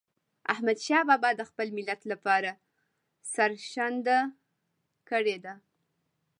احمدشاه 0.53 1.01
بابا 1.09 1.29
د 1.35 1.41
خپل 1.49 1.67
ملت 1.77 2.01
لپاره 2.11 2.51
سرښندنه 3.33 4.17
کړې 5.09 5.37
ده. 5.45 5.53